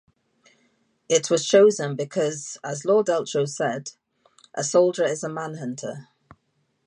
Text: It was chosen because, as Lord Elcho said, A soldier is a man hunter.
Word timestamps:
It 1.07 1.29
was 1.29 1.47
chosen 1.47 1.95
because, 1.95 2.57
as 2.63 2.85
Lord 2.85 3.05
Elcho 3.07 3.45
said, 3.47 3.91
A 4.55 4.63
soldier 4.63 5.03
is 5.03 5.23
a 5.23 5.29
man 5.29 5.57
hunter. 5.57 6.07